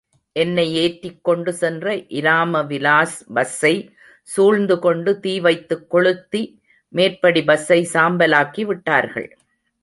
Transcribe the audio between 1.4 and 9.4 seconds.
சென்ற இராமவிலாஸ் பஸ்ஸை சூழ்ந்துகொண்டு தீ வைத்துக் கொளுத்தி மேற்படி பஸ்ஸை சாம்பலாக்கி விட்டார்கள்.